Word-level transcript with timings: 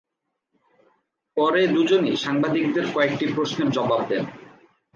পরে 1.37 1.61
দুজনই 1.67 2.13
সাংবাদিকদের 2.15 2.85
কয়েকটি 2.93 3.25
প্রশ্নের 3.35 3.69
জবাব 3.71 4.01
দেন। 4.09 4.23